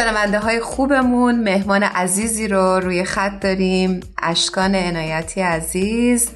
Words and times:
شنونده 0.00 0.38
های 0.38 0.60
خوبمون. 0.60 1.44
مهمان 1.44 1.82
عزیزی 1.82 2.48
رو 2.48 2.80
روی 2.80 3.04
خط 3.04 3.40
داریم 3.40 4.00
اشکان 4.22 4.74
عنایتی 4.74 5.40
عزیز. 5.40 6.30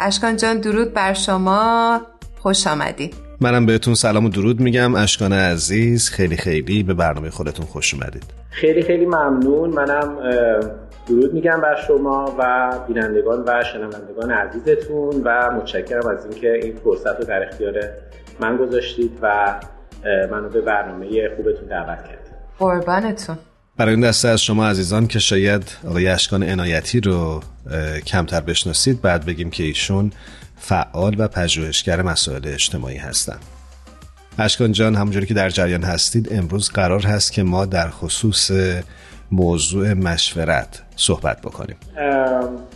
اشکان 0.00 0.36
جان 0.36 0.58
درود 0.58 0.94
بر 0.94 1.12
شما. 1.12 2.00
خوش 2.38 2.66
آمدی. 2.66 3.10
منم 3.40 3.66
بهتون 3.66 3.94
سلام 3.94 4.24
و 4.24 4.28
درود 4.28 4.60
میگم. 4.60 4.94
اشکان 4.94 5.32
عزیز 5.32 6.10
خیلی 6.10 6.36
خیلی 6.36 6.82
به 6.82 6.94
برنامه 6.94 7.30
خودتون 7.30 7.66
خوش 7.66 7.94
اومدید. 7.94 8.24
خیلی 8.50 8.82
خیلی 8.82 9.06
ممنون. 9.06 9.70
منم 9.70 10.16
درود 11.08 11.34
میگم 11.34 11.60
بر 11.60 11.76
شما 11.86 12.34
و 12.38 12.72
بینندگان 12.88 13.44
و 13.46 13.64
شنوندگان 13.72 14.30
عزیزتون 14.30 15.22
و 15.24 15.50
متشکرم 15.52 16.08
از 16.08 16.26
اینکه 16.26 16.52
این 16.52 16.76
فرصت 16.84 17.18
رو 17.20 17.24
در 17.24 17.42
اختیار 17.48 17.74
من 18.40 18.56
گذاشتید 18.56 19.18
و 19.22 19.54
منو 20.30 20.48
به 20.48 20.60
برنامه 20.60 21.06
خوبتون 21.36 21.68
دعوت 21.68 21.98
کردید. 21.98 22.19
قربانتون. 22.60 23.38
برای 23.76 23.94
این 23.94 24.08
دسته 24.08 24.28
از 24.28 24.42
شما 24.42 24.66
عزیزان 24.66 25.06
که 25.06 25.18
شاید 25.18 25.62
آقای 25.88 26.08
اشکان 26.08 26.42
عنایتی 26.42 27.00
رو 27.00 27.40
کمتر 28.06 28.40
بشناسید 28.40 29.02
بعد 29.02 29.26
بگیم 29.26 29.50
که 29.50 29.62
ایشون 29.62 30.12
فعال 30.58 31.14
و 31.18 31.28
پژوهشگر 31.28 32.02
مسائل 32.02 32.40
اجتماعی 32.44 32.96
هستند. 32.96 33.40
اشکان 34.38 34.72
جان 34.72 34.94
همونجوری 34.94 35.26
که 35.26 35.34
در 35.34 35.50
جریان 35.50 35.82
هستید 35.82 36.32
امروز 36.32 36.70
قرار 36.70 37.02
هست 37.02 37.32
که 37.32 37.42
ما 37.42 37.66
در 37.66 37.90
خصوص 37.90 38.50
موضوع 39.32 39.92
مشورت 39.92 40.82
صحبت 40.96 41.40
بکنیم. 41.40 41.76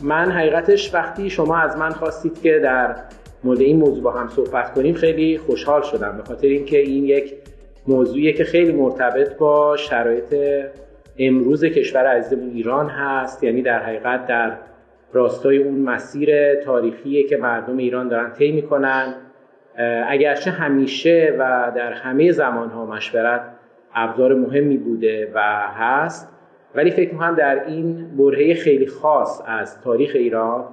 من 0.03 0.33
حقیقتش 0.33 0.95
وقتی 0.95 1.31
شما 1.31 1.59
از 1.59 1.77
من 1.77 1.93
خواستید 1.93 2.43
که 2.43 2.61
در 2.63 2.97
مورد 3.45 3.61
این 3.61 3.77
موضوع 3.77 4.03
با 4.03 4.13
هم 4.13 4.31
صحبت 4.37 4.75
کنیم 4.75 4.95
خیلی 4.95 5.39
خوشحال 5.39 5.83
شدم. 5.83 6.17
به 6.17 6.23
خاطر 6.25 6.47
اینکه 6.47 6.79
این 6.79 7.05
یک 7.05 7.35
موضوعیه 7.89 8.33
که 8.33 8.45
خیلی 8.45 8.73
مرتبط 8.73 9.37
با 9.37 9.77
شرایط 9.77 10.35
امروز 11.19 11.65
کشور 11.65 12.07
عزیزمون 12.07 12.51
ایران 12.51 12.89
هست. 12.89 13.45
یعنی 13.45 13.63
در 13.63 13.83
حقیقت 13.83 14.27
در 14.27 14.53
راستای 15.13 15.59
اون 15.59 15.79
مسیر 15.79 16.55
تاریخیه 16.55 17.29
که 17.29 17.37
مردم 17.37 17.77
ایران 17.77 18.09
دارن 18.09 18.33
طی 18.33 18.53
می‌کنن. 18.53 19.15
اگرچه 20.09 20.51
همیشه 20.51 21.35
و 21.39 21.73
در 21.77 21.93
همه 21.93 22.33
زمانها 22.33 22.87
مشورت 22.87 23.41
ابزار 23.95 24.35
مهمی 24.35 24.77
بوده 24.77 25.31
و 25.35 25.41
هست 25.75 26.29
ولی 26.75 26.91
فکر 26.91 27.13
می‌کنم 27.13 27.35
در 27.35 27.65
این 27.67 28.17
برهه 28.17 28.55
خیلی 28.55 28.87
خاص 28.87 29.43
از 29.47 29.81
تاریخ 29.81 30.13
ایران 30.15 30.65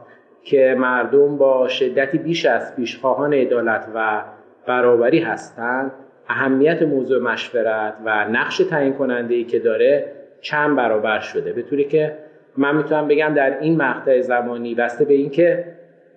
که 0.44 0.76
مردم 0.80 1.38
با 1.38 1.67
شدتی 1.67 2.17
بیش 2.17 2.45
از 2.45 2.76
پیشخواهان 2.76 3.34
عدالت 3.34 3.88
و 3.95 4.23
برابری 4.67 5.20
هستند 5.20 5.92
اهمیت 6.31 6.81
موضوع 6.81 7.21
مشورت 7.21 7.93
و 8.05 8.29
نقش 8.29 8.57
تعیین 8.57 8.93
کننده 8.93 9.35
ای 9.35 9.43
که 9.43 9.59
داره 9.59 10.11
چند 10.41 10.75
برابر 10.75 11.19
شده. 11.19 11.53
به 11.53 11.61
طوری 11.61 11.83
که 11.83 12.13
من 12.57 12.77
می‌تونم 12.77 13.07
بگم 13.07 13.33
در 13.35 13.59
این 13.59 13.77
مقطع 13.77 14.21
زمانی 14.21 14.75
بسته 14.75 15.05
به 15.05 15.13
اینکه 15.13 15.65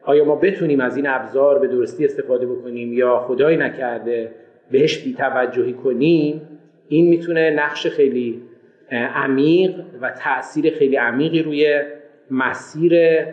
آیا 0.03 0.25
ما 0.25 0.37
بتونیم 0.37 0.81
از 0.81 0.97
این 0.97 1.07
ابزار 1.09 1.59
به 1.59 1.67
درستی 1.67 2.05
استفاده 2.05 2.47
بکنیم 2.47 2.93
یا 2.93 3.19
خدای 3.19 3.57
نکرده 3.57 4.31
بهش 4.71 4.99
بیتوجهی 4.99 5.73
کنیم 5.73 6.49
این 6.89 7.09
می‌تونه 7.09 7.51
نقش 7.51 7.87
خیلی 7.87 8.43
عمیق 8.91 9.75
و 10.01 10.11
تاثیر 10.11 10.75
خیلی 10.75 10.97
عمیقی 10.97 11.43
روی 11.43 11.83
مسیر 12.31 13.25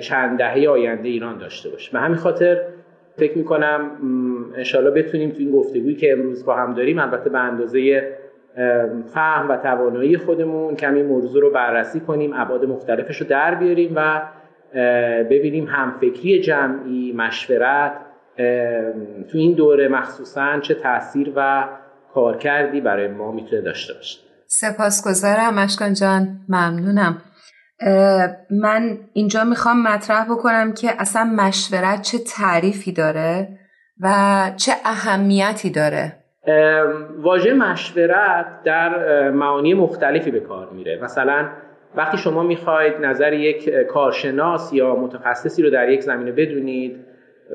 چند 0.00 0.38
دهه 0.38 0.68
آینده 0.68 1.08
ایران 1.08 1.38
داشته 1.38 1.68
باشه. 1.68 1.92
به 1.92 1.98
همین 1.98 2.16
خاطر 2.16 2.60
فکر 3.16 3.38
می‌کنم 3.38 3.90
انشالله 4.56 4.90
بتونیم 4.90 5.30
تو 5.30 5.38
این 5.38 5.52
گفتگویی 5.52 5.96
که 5.96 6.12
امروز 6.12 6.44
با 6.44 6.56
هم 6.56 6.74
داریم 6.74 6.98
البته 6.98 7.30
به 7.30 7.38
اندازه 7.38 8.12
فهم 9.14 9.48
و 9.48 9.56
توانایی 9.56 10.16
خودمون 10.16 10.76
کمی 10.76 11.02
موضوع 11.02 11.42
رو 11.42 11.50
بررسی 11.50 12.00
کنیم 12.00 12.32
ابعاد 12.34 12.64
مختلفش 12.64 13.20
رو 13.20 13.26
در 13.26 13.54
بیاریم 13.54 13.92
و 13.96 14.22
ببینیم 15.30 15.66
همفکری 15.66 16.40
جمعی 16.40 17.12
مشورت 17.12 17.92
تو 19.28 19.38
این 19.38 19.52
دوره 19.52 19.88
مخصوصا 19.88 20.60
چه 20.60 20.74
تاثیر 20.74 21.32
و 21.36 21.68
کارکردی 22.14 22.80
برای 22.80 23.08
ما 23.08 23.32
می‌تونه 23.32 23.62
داشته 23.62 23.94
باشه. 23.94 24.18
سپاسگزارم 24.46 25.54
مشکان 25.54 25.94
جان. 25.94 26.28
ممنونم. 26.48 27.16
من 28.50 28.98
اینجا 29.12 29.44
می‌خوام 29.44 29.82
مطرح 29.82 30.24
بکنم 30.24 30.72
که 30.72 30.90
اصلا 30.98 31.24
مشورت 31.24 32.02
چه 32.02 32.18
تعریفی 32.18 32.92
داره 32.92 33.48
و 34.00 34.10
چه 34.56 34.72
اهمیتی 34.84 35.70
داره. 35.70 36.12
واژه 37.22 37.54
مشورت 37.54 38.46
در 38.64 39.30
معانی 39.30 39.74
مختلفی 39.74 40.30
به 40.30 40.40
کار 40.40 40.70
میره. 40.70 41.00
مثلا 41.02 41.48
وقتی 41.96 42.18
شما 42.18 42.42
می‌خواید 42.42 42.94
نظر 43.00 43.32
یک 43.32 43.70
کارشناس 43.70 44.72
یا 44.72 44.96
متخصصی 44.96 45.62
رو 45.62 45.70
در 45.70 45.88
یک 45.88 46.00
زمینه 46.00 46.32
بدونید 46.32 46.96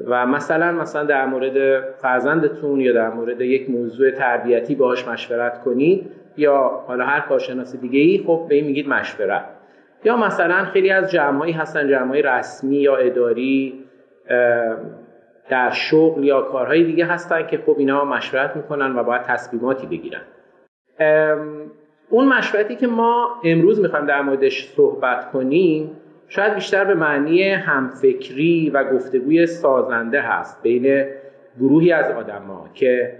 و 0.07 0.25
مثلا 0.25 0.71
مثلا 0.71 1.03
در 1.03 1.25
مورد 1.25 1.83
فرزندتون 2.01 2.81
یا 2.81 2.93
در 2.93 3.09
مورد 3.09 3.41
یک 3.41 3.69
موضوع 3.69 4.11
تربیتی 4.11 4.75
باهاش 4.75 5.07
مشورت 5.07 5.61
کنید 5.63 6.11
یا 6.37 6.83
حالا 6.87 7.05
هر 7.05 7.19
کارشناس 7.19 7.75
دیگه 7.75 7.99
ای 7.99 8.23
خب 8.27 8.45
به 8.49 8.55
این 8.55 8.65
میگید 8.65 8.87
مشورت. 8.87 9.45
یا 10.03 10.17
مثلا 10.17 10.65
خیلی 10.65 10.91
از 10.91 11.11
جمعهایی 11.11 11.53
هستن 11.53 11.87
جمعهای 11.87 12.21
رسمی 12.21 12.77
یا 12.77 12.95
اداری 12.95 13.85
در 15.49 15.71
شغل 15.71 16.23
یا 16.23 16.41
کارهای 16.41 16.83
دیگه 16.83 17.05
هستن 17.05 17.47
که 17.47 17.57
خب 17.57 17.75
اینا 17.77 18.05
مشورت 18.05 18.55
می‌کنن 18.55 18.95
و 18.95 19.03
باید 19.03 19.23
تصمیماتی 19.23 19.87
بگیرن. 19.87 20.21
اون 22.09 22.27
مشورتی 22.27 22.75
که 22.75 22.87
ما 22.87 23.27
امروز 23.43 23.81
می‌خوایم 23.81 24.05
در 24.05 24.21
موردش 24.21 24.73
صحبت 24.75 25.31
کنیم 25.31 25.91
شاید 26.27 26.53
بیشتر 26.53 26.83
به 26.85 26.93
معنی 26.93 27.49
همفکری 27.49 28.69
و 28.69 28.93
گفتگوی 28.93 29.45
سازنده 29.45 30.21
هست 30.21 30.63
بین 30.63 31.05
گروهی 31.59 31.91
از 31.91 32.11
آدما 32.11 32.69
که 32.73 33.15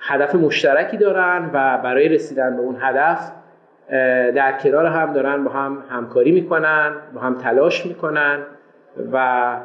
هدف 0.00 0.34
مشترکی 0.34 0.96
دارن 0.96 1.50
و 1.52 1.78
برای 1.84 2.08
رسیدن 2.08 2.56
به 2.56 2.62
اون 2.62 2.76
هدف 2.80 3.32
در 4.34 4.52
کنار 4.52 4.86
هم 4.86 5.12
دارن 5.12 5.44
با 5.44 5.50
هم 5.50 5.82
همکاری 5.90 6.32
می‌کنن 6.32 6.92
با 7.14 7.20
هم 7.20 7.34
تلاش 7.34 7.86
می‌کنن 7.86 8.38
و 9.12 9.56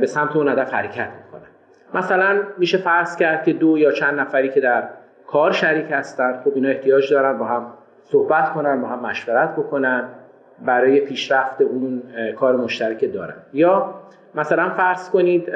به 0.00 0.06
سمت 0.06 0.36
اون 0.36 0.48
هدف 0.48 0.74
حرکت 0.74 1.08
می‌کنن. 1.08 1.48
مثلا 1.94 2.40
میشه 2.58 2.78
فرض 2.78 3.16
کرد 3.16 3.44
که 3.44 3.52
دو 3.52 3.78
یا 3.78 3.92
چند 3.92 4.20
نفری 4.20 4.48
که 4.48 4.60
در 4.60 4.88
کار 5.26 5.52
شریک 5.52 5.86
هستن 5.90 6.40
خب 6.44 6.52
اینا 6.54 6.68
احتیاج 6.68 7.12
دارن 7.12 7.38
با 7.38 7.46
هم 7.46 7.66
صحبت 8.02 8.52
کنن 8.52 8.82
با 8.82 8.88
هم 8.88 9.00
مشورت 9.00 9.52
بکنن 9.52 10.04
برای 10.64 11.00
پیشرفت 11.00 11.60
اون 11.60 12.02
کار 12.36 12.56
مشترک 12.56 13.12
دارن. 13.12 13.34
یا 13.52 13.94
مثلا 14.34 14.70
فرض 14.70 15.10
کنید 15.10 15.52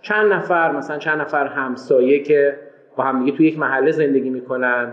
چند 0.00 0.32
نفر 0.32 0.72
مثلا 0.72 0.98
چند 0.98 1.20
نفر 1.20 1.46
همسایه 1.46 2.22
که 2.22 2.58
با 2.96 3.04
هم 3.04 3.24
دیگه 3.24 3.36
توی 3.36 3.46
یک 3.46 3.58
محله 3.58 3.92
زندگی 3.92 4.30
می‌کنن 4.30 4.88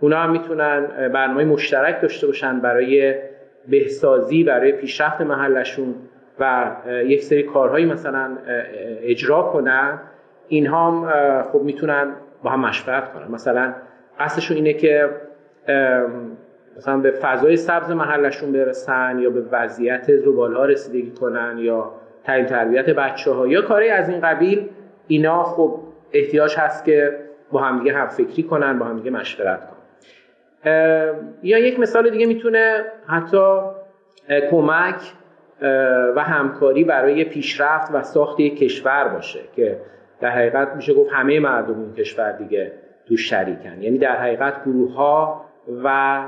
اونا 0.00 0.16
هم 0.16 0.30
می‌تونن 0.30 0.86
برنامه 1.08 1.44
مشترک 1.44 2.02
داشته 2.02 2.26
باشن 2.26 2.60
برای 2.60 3.14
بهسازی 3.68 4.44
برای 4.44 4.72
پیشرفت 4.72 5.20
محلشون 5.20 5.94
و 6.40 6.72
یک 7.04 7.22
سری 7.22 7.42
کارهایی 7.42 7.86
مثلا 7.86 8.30
اجرا 9.02 9.42
کنن. 9.42 9.98
اینها 10.48 10.90
هم 10.90 11.42
خب 11.42 11.62
می‌تونن 11.62 12.12
با 12.42 12.50
هم 12.50 12.60
مشورت 12.60 13.12
کنن. 13.12 13.30
مثلا 13.30 13.74
قصدشون 14.20 14.56
اینه 14.56 14.72
که 14.72 15.10
مثلا 16.76 16.98
به 16.98 17.10
فضای 17.10 17.56
سبز 17.56 17.90
محلشون 17.90 18.52
برسن 18.52 19.18
یا 19.18 19.30
به 19.30 19.42
وضعیت 19.52 20.16
زبال 20.16 20.54
ها 20.54 20.64
رسیدگی 20.64 21.10
کنن 21.10 21.58
یا 21.58 21.92
تعلیم 22.24 22.46
تربیت 22.46 22.90
بچه 22.90 23.30
ها 23.30 23.46
یا 23.46 23.62
کاری 23.62 23.88
از 23.88 24.08
این 24.08 24.20
قبیل. 24.20 24.68
اینا 25.08 25.42
خب 25.44 25.80
احتیاج 26.12 26.56
هست 26.58 26.84
که 26.84 27.18
با 27.50 27.60
همدیگه 27.60 27.92
هم 27.92 28.06
فکری 28.06 28.42
کنن 28.42 28.78
با 28.78 28.86
همدیگه 28.86 29.10
مشورت 29.10 29.60
کنن. 29.60 29.75
یا 31.42 31.58
یک 31.58 31.80
مثال 31.80 32.10
دیگه 32.10 32.26
می‌تونه 32.26 32.84
حتی 33.06 33.58
کمک 34.50 35.12
و 36.16 36.22
همکاری 36.22 36.84
برای 36.84 37.24
پیشرفت 37.24 37.90
و 37.94 38.02
ساخت 38.02 38.40
یک 38.40 38.58
کشور 38.58 39.08
باشه 39.08 39.40
که 39.56 39.80
در 40.20 40.30
حقیقت 40.30 40.76
میشه 40.76 40.94
گفت 40.94 41.10
همه 41.12 41.40
مردم 41.40 41.80
این 41.80 41.94
کشور 41.94 42.32
دیگه 42.32 42.72
تو 43.08 43.16
شریکن. 43.16 43.82
یعنی 43.82 43.98
در 43.98 44.16
حقیقت 44.16 44.64
گروه 44.64 44.94
ها 44.94 45.44
و 45.84 46.18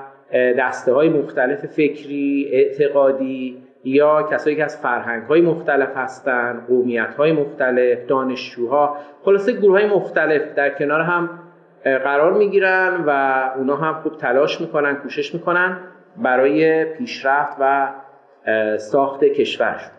دسته 0.59 0.93
های 0.93 1.09
مختلف 1.09 1.67
فکری 1.67 2.49
اعتقادی 2.53 3.63
یا 3.85 4.23
کسایی 4.23 4.57
که 4.57 4.65
از 4.65 4.81
فرهنگ 4.81 5.23
های 5.23 5.41
مختلف 5.41 5.97
هستن 5.97 6.65
قومیت 6.69 7.15
های 7.15 7.33
مختلف 7.33 7.99
دانشجوها 8.07 8.97
خلاصه 9.23 9.53
گروه 9.53 9.81
های 9.81 9.87
مختلف 9.87 10.55
در 10.55 10.71
کنار 10.71 11.01
هم 11.01 11.31
قرار 11.85 12.33
می‌گیرن 12.33 13.05
و 13.07 13.11
اونا 13.57 13.77
هم 13.77 14.03
خوب 14.03 14.19
تلاش 14.19 14.61
می‌کنن 14.61 14.95
کوشش 14.95 15.35
می‌کنن 15.35 15.81
برای 16.17 16.85
پیشرفت 16.85 17.57
و 17.61 17.93
ساخت 18.79 19.25
کشور 19.25 19.91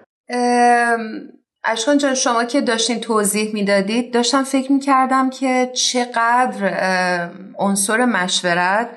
اشکان 1.63 1.97
جان 1.97 2.13
شما 2.13 2.43
که 2.43 2.61
داشتین 2.61 2.99
توضیح 2.99 3.53
می‌دادید 3.53 4.13
داشتم 4.13 4.43
فکر 4.43 4.71
می‌کردم 4.71 5.29
که 5.29 5.69
چقدر 5.73 6.73
عنصر 7.57 8.05
مشورت 8.05 8.89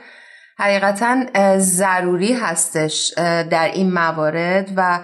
حقیقتا 0.59 1.25
ضروری 1.59 2.33
هستش 2.33 3.13
در 3.51 3.71
این 3.75 3.93
موارد 3.93 4.71
و 4.77 5.01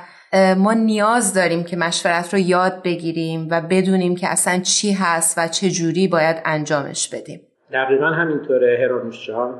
ما 0.56 0.72
نیاز 0.72 1.34
داریم 1.34 1.64
که 1.64 1.76
مشورت 1.76 2.34
رو 2.34 2.40
یاد 2.40 2.82
بگیریم 2.82 3.48
و 3.50 3.60
بدونیم 3.60 4.16
که 4.16 4.28
اصلا 4.28 4.58
چی 4.58 4.92
هست 4.92 5.38
و 5.38 5.48
چه 5.48 5.70
جوری 5.70 6.08
باید 6.08 6.36
انجامش 6.44 7.08
بدیم. 7.08 7.40
دقیقا 7.72 8.06
همینطوره 8.06 8.78
هرانوش 8.82 9.26
جان. 9.26 9.54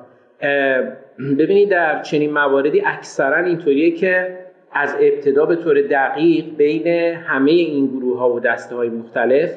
ببینید 1.39 1.69
در 1.69 2.03
چنین 2.03 2.33
مواردی 2.33 2.83
اکثرا 2.87 3.45
اینطوریه 3.45 3.91
که 3.91 4.39
از 4.73 4.97
ابتدا 5.01 5.47
به 5.47 5.57
طور 5.57 5.83
دقیق 5.83 6.45
بین 6.57 6.87
همه 7.15 7.51
این 7.51 7.87
گروه 7.87 8.19
ها 8.19 8.33
و 8.33 8.41
دسته 8.41 8.77
های 8.77 8.89
مختلف 8.89 9.51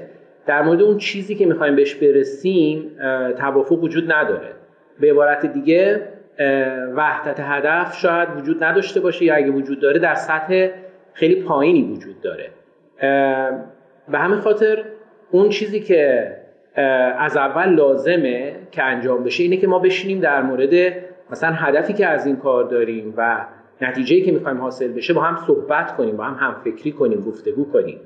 در 0.45 0.61
مورد 0.61 0.81
اون 0.81 0.97
چیزی 0.97 1.35
که 1.35 1.45
می‌خوایم 1.45 1.75
بهش 1.75 1.95
برسیم 1.95 2.91
توافق 3.37 3.83
وجود 3.83 4.11
نداره. 4.11 4.47
به 4.99 5.11
عبارت 5.11 5.45
دیگه 5.45 6.01
وحدت 6.95 7.39
هدف 7.39 7.97
شاید 7.97 8.29
وجود 8.37 8.63
نداشته 8.63 8.99
باشه 8.99 9.25
یا 9.25 9.35
اگه 9.35 9.51
وجود 9.51 9.79
داره 9.79 9.99
در 9.99 10.15
سطح 10.15 10.67
خیلی 11.13 11.35
پایینی 11.35 11.81
وجود 11.81 12.21
داره. 12.21 12.49
به 14.11 14.17
همین 14.17 14.39
خاطر 14.39 14.83
اون 15.31 15.49
چیزی 15.49 15.79
که 15.79 16.31
از 17.19 17.37
اول 17.37 17.69
لازمه 17.69 18.55
که 18.71 18.83
انجام 18.83 19.23
بشه 19.23 19.43
اینه 19.43 19.57
که 19.57 19.67
ما 19.67 19.79
بشینیم 19.79 20.19
در 20.19 20.41
مورد 20.41 20.93
مثلا 21.31 21.51
هدفی 21.51 21.93
که 21.93 22.07
از 22.07 22.25
این 22.25 22.35
کار 22.35 22.63
داریم 22.63 23.13
و 23.17 23.45
نتیجه‌ای 23.81 24.21
که 24.21 24.31
می‌خوایم 24.31 24.61
حاصل 24.61 24.87
بشه 24.87 25.13
با 25.13 25.21
هم 25.21 25.35
صحبت 25.47 25.95
کنیم 25.95 26.17
با 26.17 26.23
هم 26.23 26.47
هم 26.47 26.55
فکری 26.63 26.91
کنیم 26.91 27.21
گفتگو 27.21 27.71
کنیم. 27.71 27.99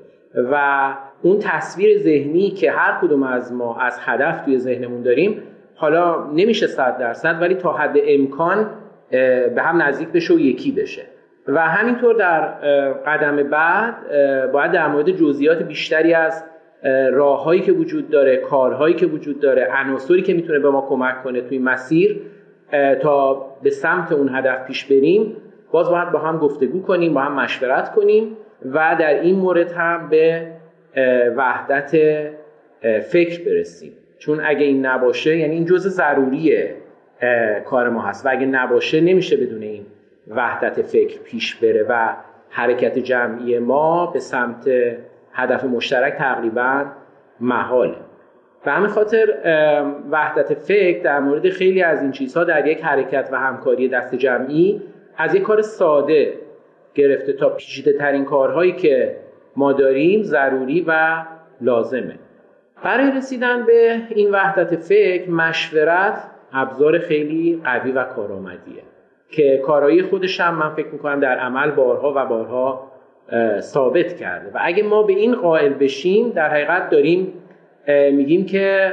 و 0.52 0.94
اون 1.22 1.38
تصویر 1.38 1.98
ذهنی 1.98 2.50
که 2.50 2.70
هر 2.70 2.98
کدوم 3.00 3.22
از 3.22 3.52
ما 3.52 3.80
از 3.80 3.98
هدف 4.00 4.44
توی 4.44 4.58
ذهنمون 4.58 5.02
داریم 5.02 5.42
حالا 5.76 6.30
نمیشه 6.32 6.66
صد 6.66 6.98
درصد 6.98 7.36
ولی 7.40 7.54
تا 7.54 7.72
حد 7.72 7.96
امکان 8.06 8.70
به 9.54 9.62
هم 9.62 9.82
نزدیک 9.82 10.08
بشه 10.08 10.34
و 10.34 10.38
یکی 10.38 10.72
بشه. 10.72 11.02
و 11.48 11.68
همینطور 11.68 12.14
در 12.14 12.40
قدم 12.92 13.36
بعد 13.36 13.94
باید 14.52 14.72
در 14.72 14.88
مورد 14.88 15.10
جزئیات 15.10 15.62
بیشتری 15.62 16.14
از 16.14 16.44
راههایی 17.12 17.60
که 17.60 17.72
وجود 17.72 18.10
داره 18.10 18.36
کارهایی 18.36 18.94
که 18.94 19.06
وجود 19.06 19.40
داره 19.40 19.68
عناصری 19.72 20.22
که 20.22 20.34
می‌تونه 20.34 20.58
به 20.58 20.70
ما 20.70 20.86
کمک 20.88 21.22
کنه 21.22 21.40
توی 21.40 21.58
مسیر 21.58 22.20
تا 23.02 23.46
به 23.62 23.70
سمت 23.70 24.12
اون 24.12 24.28
هدف 24.34 24.66
پیش 24.66 24.84
بریم 24.84 25.36
باز 25.72 25.90
باید 25.90 26.12
با 26.12 26.18
هم 26.18 26.38
گفتگو 26.38 26.82
کنیم 26.82 27.14
با 27.14 27.20
هم 27.20 27.32
مشورت 27.32 27.94
کنیم 27.94 28.36
و 28.72 28.96
در 29.00 29.20
این 29.20 29.36
مورد 29.36 29.72
هم 29.72 30.08
به 30.08 30.46
وحدت 31.36 31.90
فکر 33.00 33.44
برسیم. 33.44 33.92
چون 34.18 34.40
اگه 34.44 34.64
این 34.64 34.86
نباشه 34.86 35.36
یعنی 35.36 35.54
این 35.54 35.64
جزء 35.64 35.88
ضروری 35.88 36.64
کار 37.64 37.88
ما 37.88 38.02
هست. 38.02 38.26
و 38.26 38.28
اگه 38.32 38.46
نباشه 38.46 39.00
نمیشه 39.00 39.36
بدون 39.36 39.62
این 39.62 39.86
وحدت 40.28 40.82
فکر 40.82 41.18
پیش 41.18 41.54
بره 41.54 41.86
و 41.88 42.14
حرکت 42.48 42.98
جمعی 42.98 43.58
ما 43.58 44.06
به 44.06 44.18
سمت 44.18 44.68
هدف 45.36 45.64
مشترک 45.64 46.14
تقریبا 46.14 46.84
محاله. 47.40 47.96
به 48.64 48.72
همین 48.72 48.88
خاطر 48.88 49.34
وحدت 50.10 50.54
فکر 50.54 51.02
در 51.02 51.20
مورد 51.20 51.48
خیلی 51.48 51.82
از 51.82 52.02
این 52.02 52.12
چیزها 52.12 52.44
در 52.44 52.66
یک 52.66 52.84
حرکت 52.84 53.28
و 53.32 53.38
همکاری 53.38 53.88
دست 53.88 54.14
جمعی 54.14 54.82
از 55.16 55.34
یک 55.34 55.42
کار 55.42 55.62
ساده 55.62 56.34
گرفته 56.94 57.32
تا 57.32 57.48
پیچیده 57.48 57.92
ترین 57.98 58.24
کارهایی 58.24 58.72
که 58.72 59.16
ما 59.56 59.72
داریم 59.72 60.22
ضروری 60.22 60.84
و 60.88 61.22
لازمه. 61.60 62.18
برای 62.84 63.10
رسیدن 63.10 63.66
به 63.66 64.00
این 64.10 64.30
وحدت 64.30 64.76
فکر 64.76 65.30
مشورت 65.30 66.30
ابزار 66.52 66.98
خیلی 66.98 67.60
قوی 67.64 67.92
و 67.92 68.04
کارآمدیه 68.04 68.82
که 69.30 69.62
کارایی 69.66 70.02
خودش 70.02 70.40
هم 70.40 70.54
من 70.54 70.70
فکر 70.70 70.88
می‌کنم 70.88 71.20
در 71.20 71.38
عمل 71.38 71.70
بارها 71.70 72.12
و 72.16 72.26
بارها 72.26 72.92
ثابت 73.60 74.16
کرده. 74.16 74.50
و 74.54 74.58
اگه 74.60 74.82
ما 74.82 75.02
به 75.02 75.12
این 75.12 75.34
قائل 75.34 75.72
بشیم 75.72 76.30
در 76.30 76.48
حقیقت 76.48 76.90
داریم 76.90 77.32
میگیم 77.88 78.46
که 78.46 78.92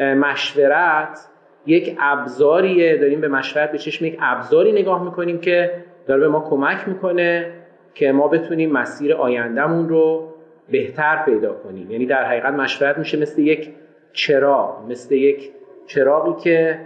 مشورت 0.00 1.28
یک 1.66 1.96
ابزاریه. 2.00 2.96
داریم 2.96 3.20
به 3.20 3.28
مشورت 3.28 3.72
به 3.72 3.78
چشم 3.78 4.04
یک 4.04 4.18
ابزاری 4.20 4.72
نگاه 4.72 5.04
می‌کنیم 5.04 5.40
که 5.40 5.70
داره 6.06 6.20
به 6.20 6.28
ما 6.28 6.40
کمک 6.40 6.88
می‌کنه 6.88 7.52
که 7.94 8.12
ما 8.12 8.28
بتونیم 8.28 8.72
مسیر 8.72 9.14
آیندهمون 9.14 9.88
رو 9.88 10.32
بهتر 10.70 11.22
پیدا 11.24 11.52
کنیم. 11.52 11.90
یعنی 11.90 12.06
در 12.06 12.24
حقیقت 12.24 12.52
مشورت 12.52 12.98
میشه 12.98 13.18
مثل 13.18 13.42
یک 13.42 13.74
چراغ 14.12 14.90
مثل 14.90 15.14
یک 15.14 15.50
چراغی 15.86 16.42
که 16.42 16.78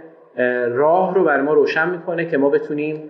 راه 0.69 1.15
رو 1.15 1.23
برای 1.23 1.41
ما 1.41 1.53
روشن 1.53 1.89
می‌کنه 1.89 2.25
که 2.25 2.37
ما 2.37 2.49
بتونیم 2.49 3.09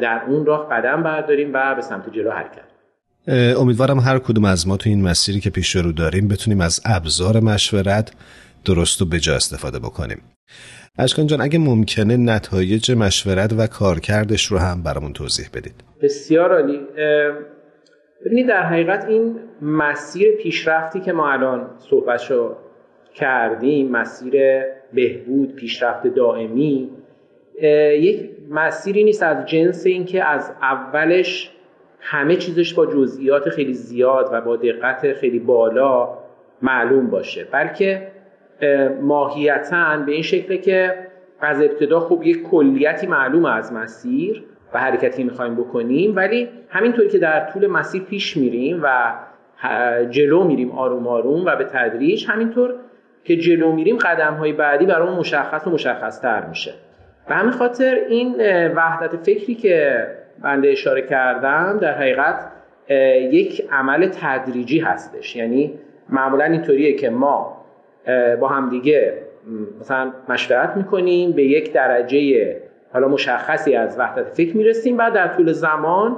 در 0.00 0.20
اون 0.28 0.46
راه 0.46 0.68
قدم 0.68 1.02
برداریم 1.02 1.50
و 1.54 1.74
به 1.74 1.80
سمت 1.80 2.12
جلو 2.12 2.30
حرکت 2.30 2.75
امیدوارم 3.28 3.98
هر 3.98 4.18
کدوم 4.18 4.44
از 4.44 4.68
ما 4.68 4.76
تو 4.76 4.90
این 4.90 5.02
مسیری 5.02 5.40
که 5.40 5.50
پیش 5.50 5.76
رو 5.76 5.92
داریم 5.92 6.28
بتونیم 6.28 6.60
از 6.60 6.80
ابزار 6.84 7.40
مشورت 7.40 8.12
درست 8.64 9.02
و 9.02 9.04
بجا 9.06 9.34
استفاده 9.34 9.78
بکنیم. 9.78 10.22
اشکان 10.98 11.26
جان 11.26 11.40
اگه 11.40 11.58
ممکنه 11.58 12.16
نتایج 12.16 12.92
مشورت 12.92 13.52
و 13.58 13.66
کارکردش 13.66 14.46
رو 14.46 14.58
هم 14.58 14.82
برامون 14.82 15.12
توضیح 15.12 15.46
بدید. 15.54 15.74
بسیار 16.02 16.52
عالی. 16.52 16.80
ببینید 18.26 18.48
در 18.48 18.62
حقیقت 18.62 19.04
این 19.04 19.36
مسیر 19.62 20.36
پیشرفتی 20.42 21.00
که 21.00 21.12
ما 21.12 21.32
الان 21.32 21.70
صحبتشو 21.90 22.56
کردیم 23.14 23.90
مسیر 23.90 24.32
بهبود 24.92 25.54
پیشرفت 25.54 26.06
دائمی 26.06 26.90
یک 28.00 28.30
مسیری 28.50 29.04
نیست 29.04 29.22
از 29.22 29.46
جنس 29.46 29.86
اینکه 29.86 30.24
از 30.24 30.52
اولش 30.62 31.50
همه 32.00 32.36
چیزش 32.36 32.74
با 32.74 32.86
جزئیات 32.86 33.48
خیلی 33.48 33.74
زیاد 33.74 34.28
و 34.32 34.40
با 34.40 34.56
دقت 34.56 35.12
خیلی 35.12 35.38
بالا 35.38 36.08
معلوم 36.62 37.06
باشه. 37.10 37.44
بلکه 37.52 38.08
ماهیتا 39.02 39.96
به 40.06 40.12
این 40.12 40.22
شکله 40.22 40.58
که 40.58 40.94
از 41.40 41.62
ابتدا 41.62 42.00
خوب 42.00 42.22
یک 42.22 42.42
کلیتی 42.42 43.06
معلوم 43.06 43.44
از 43.44 43.72
مسیر 43.72 44.44
و 44.74 44.80
حرکتی 44.80 45.24
می‌خوایم 45.24 45.54
بکنیم 45.54 46.16
ولی 46.16 46.48
همینطوری 46.68 47.08
که 47.08 47.18
در 47.18 47.50
طول 47.50 47.66
مسیر 47.66 48.02
پیش 48.02 48.36
میریم 48.36 48.80
و 48.82 49.12
جلو 50.10 50.44
میریم 50.44 50.70
آروم 50.70 51.06
آروم 51.06 51.44
و 51.44 51.56
به 51.56 51.64
تدریج 51.64 52.26
همینطور 52.28 52.74
که 53.24 53.36
جلو 53.36 53.72
میریم 53.72 53.96
قدم 53.96 54.34
های 54.34 54.52
بعدی 54.52 54.86
برای 54.86 55.16
مشخص 55.16 55.66
و 55.66 55.70
مشخص 55.70 56.20
تر 56.20 56.46
میشه. 56.46 56.72
به 57.28 57.34
همین 57.34 57.52
خاطر 57.52 57.94
این 58.08 58.34
وحدت 58.74 59.16
فکری 59.16 59.54
که 59.54 60.06
بنده 60.42 60.68
اشاره 60.68 61.02
کردم 61.02 61.78
در 61.80 61.94
حقیقت 61.94 62.52
یک 63.32 63.68
عمل 63.72 64.08
تدریجی 64.08 64.78
هستش. 64.78 65.36
یعنی 65.36 65.72
معمولا 66.08 66.44
اینطوریه 66.44 66.92
که 66.92 67.10
ما 67.10 67.64
با 68.40 68.48
همدیگه 68.48 69.22
مثلا 69.80 70.12
مشورت 70.28 70.76
می‌کنیم 70.76 71.32
به 71.32 71.42
یک 71.42 71.72
درجه 71.72 72.56
حالا 72.92 73.08
مشخصی 73.08 73.76
از 73.76 73.98
وحدت 73.98 74.28
فکر 74.28 74.56
می‌رسیم 74.56 74.96
بعد 74.96 75.12
در 75.12 75.28
طول 75.28 75.52
زمان 75.52 76.16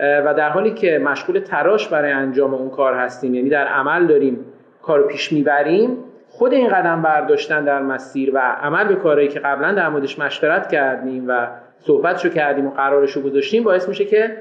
و 0.00 0.34
در 0.34 0.48
حالی 0.48 0.70
که 0.70 0.98
مشغول 0.98 1.38
تراش 1.38 1.88
برای 1.88 2.12
انجام 2.12 2.54
اون 2.54 2.70
کار 2.70 2.94
هستیم 2.94 3.34
یعنی 3.34 3.48
در 3.48 3.66
عمل 3.66 4.06
داریم 4.06 4.38
کارو 4.82 5.06
پیش 5.06 5.32
می‌بریم 5.32 5.96
خود 6.28 6.52
این 6.52 6.68
قدم 6.68 7.02
برداشتن 7.02 7.64
در 7.64 7.82
مسیر 7.82 8.30
و 8.34 8.38
عمل 8.38 8.88
به 8.88 8.94
کارهایی 8.94 9.28
که 9.28 9.40
قبلا 9.40 9.72
در 9.72 9.88
موردش 9.88 10.18
مشورت 10.18 10.68
کردیم 10.68 11.24
و 11.28 11.46
صحبتشو 11.80 12.28
کردیم 12.28 12.66
و 12.66 12.70
قرارشو 12.70 13.22
گذاشتیم 13.22 13.64
باعث 13.64 13.88
میشه 13.88 14.04
که 14.04 14.36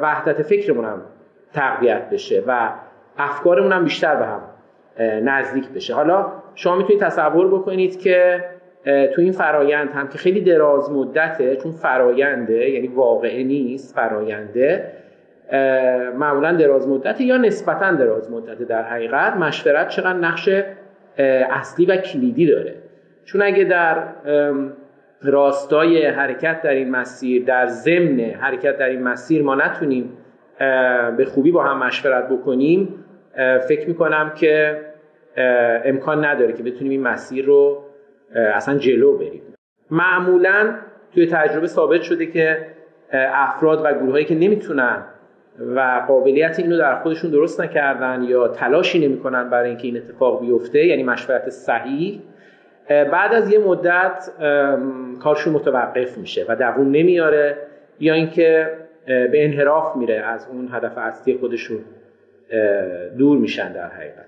وحدت 0.00 0.42
فکرمون 0.42 0.84
هم 0.84 1.02
تقویت 1.52 2.10
بشه 2.10 2.42
و 2.46 2.70
افکارمون 3.18 3.72
هم 3.72 3.84
بیشتر 3.84 4.16
به 4.16 4.26
هم 4.26 4.40
نزدیک 5.24 5.68
بشه. 5.68 5.94
حالا 5.94 6.26
شما 6.54 6.76
می‌تونید 6.76 7.02
تصور 7.02 7.48
بکنید 7.48 8.00
که 8.00 8.44
تو 8.84 9.22
این 9.22 9.32
فرایند 9.32 9.90
هم 9.90 10.08
که 10.08 10.18
خیلی 10.18 10.40
دراز 10.40 10.90
مدته 10.90 11.56
چون 11.56 11.72
فراینده 11.72 12.70
یعنی 12.70 12.88
واقعه 12.88 13.44
نیست 13.44 13.94
فراینده 13.94 14.92
معمولا 16.16 16.52
دراز 16.52 16.88
مدته 16.88 17.24
یا 17.24 17.36
نسبتا 17.36 17.92
دراز 17.92 18.30
مدته 18.30 18.64
در 18.64 18.82
حقیقت 18.82 19.36
مشورت 19.36 19.88
چقدر 19.88 20.18
نقش 20.18 20.48
اصلی 21.50 21.86
و 21.86 21.96
کلیدی 21.96 22.46
داره. 22.46 22.74
چون 23.24 23.42
اگه 23.42 23.64
در 23.64 23.96
راستای 25.24 26.06
حرکت 26.06 26.62
در 26.62 26.70
این 26.70 26.90
مسیر 26.90 27.44
در 27.44 27.66
ضمن 27.66 28.20
حرکت 28.20 28.78
در 28.78 28.88
این 28.88 29.02
مسیر 29.02 29.42
ما 29.42 29.54
نتونیم 29.54 30.18
به 31.16 31.24
خوبی 31.34 31.52
با 31.52 31.62
هم 31.62 31.86
مشورت 31.86 32.28
بکنیم. 32.28 33.04
فکر 33.68 33.88
می‌کنم 33.88 34.32
که 34.34 34.80
امکان 35.84 36.24
نداره 36.24 36.52
که 36.52 36.62
بتونیم 36.62 36.90
این 36.90 37.02
مسیر 37.02 37.44
رو 37.44 37.84
اصلا 38.34 38.78
جلو 38.78 39.18
بریم. 39.18 39.42
معمولا 39.90 40.74
توی 41.14 41.26
تجربه 41.26 41.66
ثابت 41.66 42.02
شده 42.02 42.26
که 42.26 42.66
افراد 43.12 43.80
و 43.84 43.92
گروهایی 43.92 44.24
که 44.24 44.34
نمی‌تونن 44.34 45.04
و 45.58 46.04
قابلیت 46.08 46.58
اینو 46.58 46.78
در 46.78 46.94
خودشون 46.94 47.30
درست 47.30 47.60
نکردن 47.60 48.22
یا 48.22 48.48
تلاشی 48.48 49.08
نمی‌کنن 49.08 49.50
برای 49.50 49.68
اینکه 49.68 49.86
این 49.86 49.96
اتفاق 49.96 50.40
بیفته 50.40 50.86
یعنی 50.86 51.02
مشورت 51.02 51.48
صحیح 51.48 52.20
بعد 52.88 53.34
از 53.34 53.52
یه 53.52 53.58
مدت 53.58 54.30
کارشون 55.20 55.52
متوقف 55.52 56.18
میشه 56.18 56.46
و 56.48 56.56
دووم 56.56 56.90
نمیاره 56.90 57.58
یا 58.00 58.14
اینکه 58.14 58.70
به 59.06 59.44
انحراف 59.44 59.96
میره 59.96 60.14
از 60.14 60.46
اون 60.50 60.68
هدف 60.72 60.98
اصلی 60.98 61.38
خودشون 61.38 61.78
دور 63.18 63.38
میشن 63.38 63.72
در 63.72 63.88
حقیقت. 63.88 64.24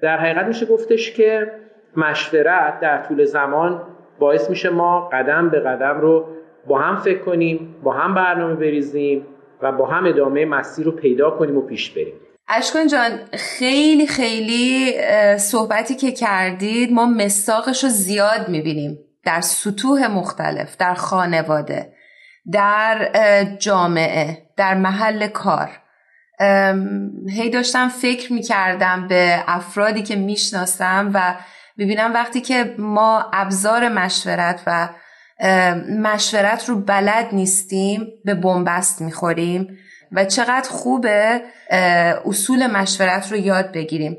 در 0.00 0.16
حقیقت 0.16 0.46
میشه 0.46 0.66
گفتش 0.66 1.12
که 1.12 1.50
مشورت 1.96 2.80
در 2.80 3.02
طول 3.02 3.24
زمان 3.24 3.82
باعث 4.18 4.50
میشه 4.50 4.70
ما 4.70 5.08
قدم 5.12 5.48
به 5.48 5.60
قدم 5.60 6.00
رو 6.00 6.28
با 6.66 6.78
هم 6.78 6.96
فکر 6.96 7.18
کنیم 7.18 7.74
با 7.82 7.92
هم 7.92 8.14
برنامه 8.14 8.54
بریزیم 8.54 9.26
و 9.62 9.72
با 9.72 9.86
هم 9.86 10.06
ادامه 10.06 10.44
مسیر 10.44 10.86
رو 10.86 10.92
پیدا 10.92 11.30
کنیم 11.30 11.56
و 11.56 11.60
پیش 11.60 11.90
بریم. 11.90 12.14
اشکان 12.48 12.86
جان 12.86 13.20
خیلی 13.34 14.06
خیلی 14.06 14.94
صحبتی 15.38 15.94
که 15.94 16.12
کردید 16.12 16.92
ما 16.92 17.06
مساقش 17.06 17.84
رو 17.84 17.90
زیاد 17.90 18.48
می‌بینیم. 18.48 18.98
در 19.24 19.40
سطوح 19.40 20.06
مختلف 20.06 20.76
در 20.76 20.94
خانواده 20.94 21.92
در 22.52 23.08
جامعه 23.58 24.38
در 24.56 24.74
محل 24.74 25.26
کار. 25.26 25.70
هی 27.28 27.50
داشتم 27.50 27.88
فکر 27.88 28.32
می‌کردم 28.32 29.08
به 29.08 29.44
افرادی 29.46 30.02
که 30.02 30.16
می‌شناسم 30.16 31.10
و 31.14 31.34
ببینم 31.78 32.14
وقتی 32.14 32.40
که 32.40 32.74
ما 32.78 33.30
ابزار 33.32 33.88
مشورت 33.88 34.62
و 34.66 34.88
مشورت 35.98 36.68
رو 36.68 36.80
بلد 36.80 37.28
نیستیم 37.32 38.06
به 38.24 38.34
بنبست 38.34 39.00
می‌خوریم. 39.00 39.78
و 40.12 40.24
چقدر 40.24 40.68
خوبه 40.70 41.40
اصول 42.24 42.66
مشورت 42.66 43.32
رو 43.32 43.38
یاد 43.38 43.72
بگیریم. 43.72 44.16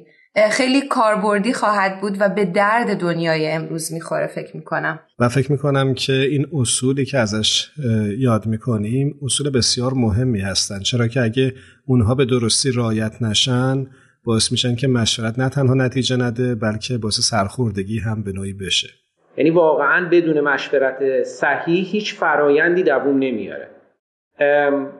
خیلی 0.51 0.87
کاربردی 0.87 1.53
خواهد 1.53 2.01
بود 2.01 2.17
و 2.19 2.29
به 2.29 2.45
درد 2.45 2.97
دنیای 2.97 3.51
امروز 3.51 3.93
می‌خوره 3.93 4.27
فکر 4.27 4.57
می‌کنم. 4.57 4.99
و 5.19 5.29
فکر 5.29 5.51
می‌کنم 5.51 5.93
که 5.93 6.13
این 6.13 6.47
اصولی 6.53 7.05
که 7.05 7.17
ازش 7.17 7.69
یاد 8.17 8.45
می‌کنیم 8.45 9.19
اصول 9.21 9.49
بسیار 9.49 9.93
مهمی 9.93 10.41
هستند 10.41 10.81
چرا 10.81 11.07
که 11.07 11.21
اگه 11.21 11.53
اونها 11.85 12.15
به 12.15 12.25
درستی 12.25 12.71
رایت 12.71 13.21
نشن 13.21 13.87
باعث 14.23 14.51
میشن 14.51 14.75
که 14.75 14.87
مشورت 14.87 15.39
نه 15.39 15.49
تنها 15.49 15.73
نتیجه 15.73 16.17
نده 16.17 16.55
بلکه 16.55 16.97
باعث 16.97 17.19
سرخوردگی 17.19 17.99
هم 17.99 18.23
به 18.23 18.31
نوعی 18.31 18.53
بشه. 18.53 18.89
یعنی 19.37 19.49
واقعا 19.49 20.09
بدون 20.09 20.41
مشورت 20.41 21.23
صحیح 21.23 21.87
هیچ 21.91 22.15
فرایندی 22.15 22.83
دووم 22.83 23.19
نمیاره. 23.19 23.67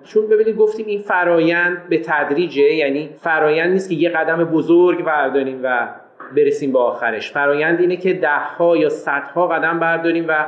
چون 0.04 0.28
ببینید 0.28 0.56
گفتیم 0.56 0.86
این 0.86 1.02
فرایند 1.02 1.90
به 1.90 2.02
تدریجه 2.06 2.62
یعنی 2.62 3.10
فرایند 3.18 3.72
نیست 3.72 3.90
که 3.90 3.96
یه 3.96 4.10
قدم 4.10 4.44
بزرگ 4.44 5.04
برداریم 5.04 5.60
و 5.64 5.90
برسیم 6.36 6.72
به 6.72 6.80
آخرش. 6.80 7.32
فرایند 7.32 7.80
اینه 7.80 7.98
که 7.98 8.14
دهها 8.14 8.78
یا 8.78 8.90
صدها 8.90 9.48
قدم 9.48 9.80
برداریم 9.80 10.26
و 10.28 10.46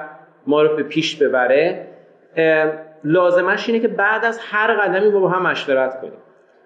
ما 0.48 0.62
رو 0.62 0.76
به 0.76 0.84
پیش 0.84 1.16
ببره. 1.16 1.88
لازمش 3.04 3.70
اینه 3.70 3.80
که 3.80 3.88
بعد 3.88 4.26
از 4.26 4.40
هر 4.42 4.74
قدمی 4.74 5.10
با 5.10 5.30
هم 5.30 5.48
مشورت 5.48 6.02
کنیم. 6.02 6.20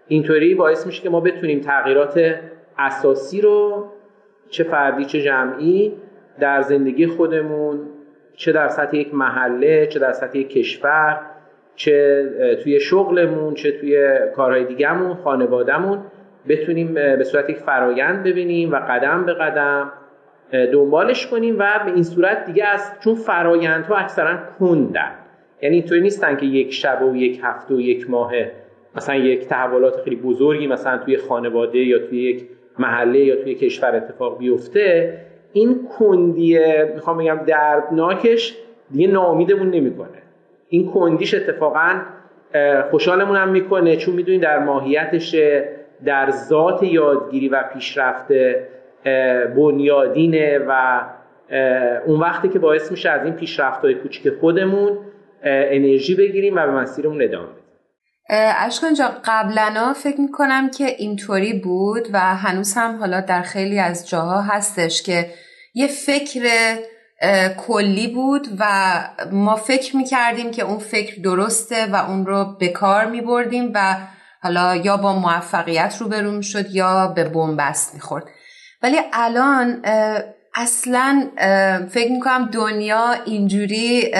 اینطوری 0.07 0.55
باعث 0.55 0.87
میشه 0.87 1.03
که 1.03 1.09
ما 1.09 1.19
بتونیم 1.19 1.61
تغییرات 1.61 2.35
اساسی 2.77 3.41
رو 3.41 3.85
چه 4.49 4.63
فردی 4.63 5.05
چه 5.05 5.21
جمعی 5.21 5.93
در 6.39 6.61
زندگی 6.61 7.07
خودمون 7.07 7.79
چه 8.35 8.51
در 8.51 8.67
سطح 8.67 8.97
یک 8.97 9.13
محله 9.13 9.87
چه 9.87 9.99
در 9.99 10.11
سطح 10.11 10.37
یک 10.37 10.49
کشور 10.49 11.21
چه 11.75 12.25
توی 12.63 12.79
شغلمون 12.79 13.53
چه 13.53 13.71
توی 13.71 14.19
کارهای 14.35 14.65
دیگهمون 14.65 15.13
خانوادهمون 15.13 15.99
بتونیم 16.47 16.93
به 16.93 17.23
صورت 17.23 17.49
یک 17.49 17.57
فرایند 17.57 18.23
ببینیم 18.23 18.71
و 18.71 18.75
قدم 18.75 19.25
به 19.25 19.33
قدم 19.33 19.91
دنبالش 20.51 21.27
کنیم 21.27 21.55
و 21.59 21.79
به 21.85 21.93
این 21.93 22.03
صورت 22.03 22.45
دیگه 22.45 22.65
از 22.65 22.91
چون 23.03 23.15
فرایندها 23.15 23.95
اکثرا 23.95 24.37
کندن. 24.59 25.11
یعنی 25.61 25.75
اینطوری 25.75 26.01
نیستن 26.01 26.37
که 26.37 26.45
یک 26.45 26.73
شب 26.73 27.01
و 27.01 27.15
یک 27.15 27.39
هفته 27.43 27.75
و 27.75 27.81
یک 27.81 28.09
ماه 28.09 28.31
مثلا 28.95 29.15
یک 29.15 29.47
تحولات 29.47 30.01
خیلی 30.01 30.15
بزرگی 30.15 30.67
مثلا 30.67 30.97
توی 30.97 31.17
خانواده 31.17 31.79
یا 31.79 31.99
توی 31.99 32.23
یک 32.23 32.45
محله 32.79 33.19
یا 33.19 33.35
توی 33.35 33.55
کشور 33.55 33.95
اتفاق 33.95 34.39
بیفته. 34.39 35.17
این 35.53 35.87
کندیه 35.99 36.91
می‌خوام 36.95 37.17
بگم 37.17 37.39
دردناکش 37.47 38.57
دیگه 38.91 39.07
ناامیدمون 39.07 39.69
نمی‌کنه. 39.69 40.24
این 40.69 40.91
کندیش 40.91 41.33
اتفاقا 41.33 42.01
خوشحالمون 42.91 43.35
هم 43.35 43.49
می‌کنه 43.49 43.95
چون 43.95 44.15
می‌دونید 44.15 44.41
در 44.41 44.59
ماهیتش 44.59 45.35
در 46.05 46.31
ذات 46.31 46.83
یادگیری 46.83 47.49
و 47.49 47.63
پیشرفت 47.73 48.27
بنیادینه 49.55 50.59
و 50.67 51.01
اون 52.05 52.19
وقتی 52.19 52.49
که 52.49 52.59
باعث 52.59 52.91
میشه 52.91 53.09
از 53.09 53.25
این 53.25 53.33
پیشرفت 53.33 53.81
های 53.81 53.93
کوچیک 53.93 54.33
خودمون 54.41 54.97
انرژی 55.43 56.15
بگیریم 56.15 56.55
و 56.55 56.65
به 56.65 56.71
مسیرمون 56.71 57.21
ادامه 57.21 57.47
بدیم. 57.47 57.63
اشکان 58.65 58.93
جا 58.93 59.05
قبلا 59.25 59.93
فکر 59.93 60.21
می‌کنم 60.21 60.69
که 60.69 60.85
اینطوری 60.97 61.61
بود 61.63 62.07
و 62.13 62.19
هنوز 62.19 62.73
هم 62.77 62.95
حالا 62.95 63.21
در 63.21 63.41
خیلی 63.41 63.79
از 63.79 64.09
جاها 64.09 64.41
هستش 64.41 65.03
که 65.03 65.25
یه 65.75 65.87
فکر 65.87 66.41
کلی 67.57 68.07
بود 68.07 68.47
و 68.59 68.93
ما 69.31 69.55
فکر 69.55 69.95
می‌کردیم 69.95 70.51
که 70.51 70.63
اون 70.63 70.79
فکر 70.79 71.21
درسته 71.21 71.85
و 71.85 71.95
اون 71.95 72.25
رو 72.25 72.55
به 72.59 72.67
کار 72.67 73.05
میبردیم 73.05 73.71
و 73.73 73.97
حالا 74.41 74.75
یا 74.75 74.97
با 74.97 75.19
موفقیت 75.19 75.97
رو 75.99 76.07
بروم 76.07 76.41
شد 76.41 76.75
یا 76.75 77.07
به 77.07 77.23
بنبست 77.23 77.93
می‌خورد. 77.93 78.23
ولی 78.81 78.97
الان 79.13 79.81
اصلا 80.55 81.29
فکر 81.91 82.11
می‌کنم 82.11 82.49
دنیا 82.53 83.15
اینجوری 83.25 84.11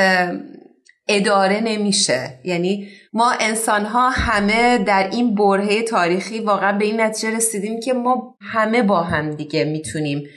اداره 1.08 1.60
نمیشه. 1.60 2.40
یعنی 2.44 2.88
ما 3.14 3.32
انسان 3.32 3.86
ها 3.86 4.10
همه 4.10 4.78
در 4.78 5.10
این 5.12 5.36
برهه 5.36 5.82
تاریخی 5.82 6.40
واقعا 6.40 6.78
به 6.78 6.86
این 6.86 7.02
نتیجه 7.02 7.36
رسیدیم 7.36 7.80
که 7.80 7.94
ما 7.94 8.38
همه 8.42 8.84
با 8.84 9.02
هم 9.02 9.36
دیگه 9.36 9.64
می‌تونیم 9.64 10.28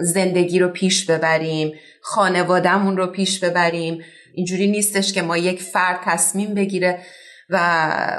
زندگی 0.00 0.58
رو 0.58 0.68
پیش 0.68 1.10
ببریم 1.10 1.72
خانوادهمون 2.00 2.96
رو 2.96 3.06
پیش 3.06 3.44
ببریم. 3.44 3.98
اینجوری 4.34 4.66
نیستش 4.66 5.12
که 5.12 5.22
ما 5.22 5.36
یک 5.36 5.62
فرد 5.62 6.00
تصمیم 6.04 6.54
بگیره 6.54 6.98
و 7.50 7.58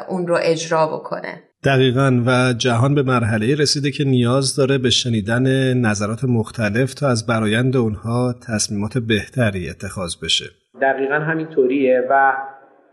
اون 0.10 0.28
رو 0.28 0.40
اجرا 0.42 0.88
بکنه. 0.88 1.44
دقیقا 1.64 2.24
و 2.26 2.54
جهان 2.54 2.96
به 2.96 3.04
مرحله 3.04 3.56
رسیده 3.56 3.92
که 3.92 4.04
نیاز 4.04 4.56
داره 4.56 4.78
به 4.78 4.90
شنیدن 4.90 5.74
نظرات 5.74 6.24
مختلف 6.24 6.94
تا 6.94 7.10
از 7.10 7.26
برایند 7.26 7.78
اونها 7.78 8.36
تصمیمات 8.48 8.98
بهتری 8.98 9.70
اتخاذ 9.70 10.16
بشه. 10.24 10.46
دقیقا 10.82 11.16
همینطوریه 11.16 12.04
و 12.10 12.34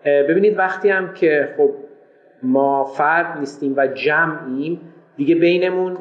ببینید 0.04 0.58
وقتی 0.58 0.88
هم 0.88 1.14
که 1.14 1.54
خب 1.56 1.70
ما 2.42 2.84
فرد 2.84 3.38
نیستیم 3.38 3.74
و 3.76 3.86
جمعیم 3.86 4.80
دیگه 5.16 5.34
بینمون 5.34 5.98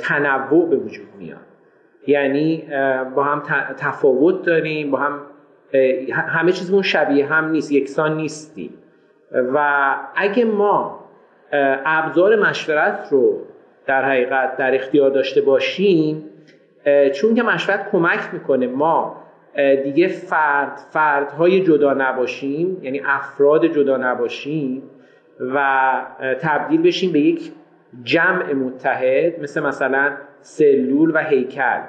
تنوع 0.00 0.68
به 0.68 0.76
وجود 0.76 1.06
میاد. 1.18 1.38
یعنی 2.06 2.64
با 3.14 3.24
هم 3.24 3.42
تفاوت 3.76 4.42
داریم 4.42 4.90
با 4.90 4.98
هم 4.98 5.20
همه 6.10 6.52
چیزمون 6.52 6.82
شبیه 6.82 7.26
هم 7.26 7.50
نیست 7.50 7.72
یکسان 7.72 8.16
نیستیم. 8.16 8.70
و 9.54 9.96
اگه 10.16 10.44
ما 10.44 11.00
ابزار 11.84 12.36
مشورت 12.36 13.08
رو 13.10 13.40
در 13.86 14.04
حقیقت 14.04 14.56
در 14.56 14.74
اختیار 14.74 15.10
داشته 15.10 15.40
باشیم 15.40 16.24
چون 17.14 17.34
که 17.34 17.42
مشورت 17.42 17.90
کمک 17.90 18.20
می‌کنه 18.32 18.66
ما 18.66 19.16
دیگه 19.84 20.08
فرد 20.08 20.76
فردهای 20.90 21.60
جدا 21.60 21.94
نباشیم 21.94 22.80
یعنی 22.82 23.00
افراد 23.04 23.66
جدا 23.66 23.96
نباشیم 23.96 24.82
و 25.54 25.92
تبدیل 26.40 26.82
بشیم 26.82 27.12
به 27.12 27.20
یک 27.20 27.52
جمع 28.02 28.52
متحد 28.52 29.42
مثل 29.42 29.62
مثلا 29.62 30.12
سلول 30.40 31.10
و 31.14 31.18
هیکل. 31.18 31.80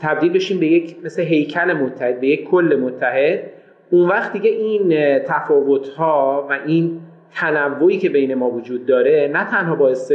تبدیل 0.00 0.32
بشیم 0.32 0.60
به 0.60 0.66
یک 0.66 0.96
مثل 1.04 1.22
هیکل 1.22 1.72
متحد 1.72 2.20
به 2.20 2.26
یک 2.26 2.48
کل 2.48 2.78
متحد. 2.82 3.40
اون 3.90 4.08
وقت 4.08 4.32
دیگه 4.32 4.50
این 4.50 5.18
تفاوت 5.18 5.88
ها 5.88 6.46
و 6.50 6.52
این 6.52 7.00
تنوعی 7.34 7.98
که 7.98 8.08
بین 8.08 8.34
ما 8.34 8.50
وجود 8.50 8.86
داره 8.86 9.30
نه 9.32 9.44
تنها 9.44 9.76
باعث 9.76 10.12